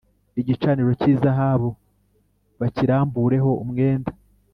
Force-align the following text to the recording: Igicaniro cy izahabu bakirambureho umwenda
Igicaniro 0.39 0.91
cy 0.99 1.07
izahabu 1.13 1.69
bakirambureho 2.59 3.49
umwenda 3.63 4.11